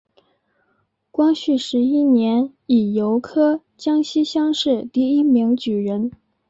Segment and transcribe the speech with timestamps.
[1.11, 6.09] 光绪十一年乙酉科江西乡试第一名举人。